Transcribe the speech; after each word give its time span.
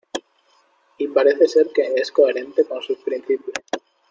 y 0.97 1.07
parece 1.09 1.47
ser 1.47 1.67
que 1.67 1.93
es 1.95 2.11
coherente 2.11 2.65
con 2.65 2.81
sus 2.81 2.97
principios. 3.03 3.53